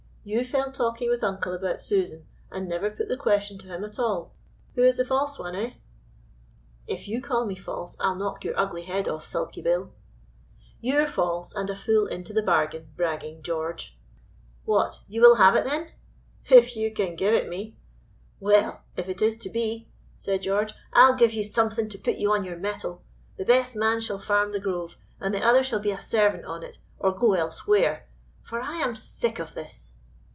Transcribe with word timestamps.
You 0.23 0.45
fell 0.45 0.71
talking 0.71 1.09
with 1.09 1.23
uncle 1.23 1.51
about 1.51 1.81
Susan, 1.81 2.27
and 2.51 2.69
never 2.69 2.91
put 2.91 3.07
the 3.07 3.17
question 3.17 3.57
to 3.57 3.65
him 3.67 3.83
at 3.83 3.97
all. 3.97 4.35
Who 4.75 4.83
is 4.83 4.97
the 4.97 5.03
false 5.05 5.39
one, 5.39 5.55
eh?" 5.55 5.73
"If 6.85 7.07
you 7.07 7.21
call 7.23 7.47
me 7.47 7.55
false, 7.55 7.97
I'll 7.99 8.13
knock 8.13 8.43
your 8.45 8.53
ugly 8.55 8.83
head 8.83 9.07
off, 9.07 9.27
sulky 9.27 9.63
Bill." 9.63 9.95
"You're 10.79 11.07
false, 11.07 11.55
and 11.55 11.67
a 11.71 11.75
fool 11.75 12.05
into 12.05 12.33
the 12.33 12.43
bargain, 12.43 12.91
bragging 12.95 13.41
George!" 13.41 13.97
"What, 14.63 15.01
you 15.07 15.21
will 15.21 15.37
have 15.37 15.55
it, 15.55 15.63
then?" 15.65 15.89
"If 16.51 16.75
you 16.75 16.93
can 16.93 17.15
give 17.15 17.33
it 17.33 17.49
me." 17.49 17.75
"Well, 18.39 18.83
if 18.95 19.09
it 19.09 19.23
is 19.23 19.39
to 19.39 19.49
be," 19.49 19.87
said 20.17 20.43
George, 20.43 20.75
"I'll 20.93 21.15
give 21.15 21.33
you 21.33 21.43
something 21.43 21.89
to 21.89 21.97
put 21.97 22.17
you 22.17 22.31
on 22.31 22.43
your 22.43 22.57
mettle. 22.59 23.01
The 23.37 23.45
best 23.45 23.75
man 23.75 23.99
shall 23.99 24.19
farm 24.19 24.51
'The 24.51 24.59
Grove,' 24.59 24.97
and 25.19 25.33
the 25.33 25.43
other 25.43 25.63
shall 25.63 25.79
be 25.79 25.89
a 25.89 25.99
servant 25.99 26.45
on 26.45 26.61
it, 26.61 26.77
or 26.99 27.11
go 27.11 27.33
elsewhere, 27.33 28.07
for 28.43 28.61
I 28.61 28.75
am 28.75 28.95
sick 28.95 29.39
of 29.39 29.55
this." 29.55 29.95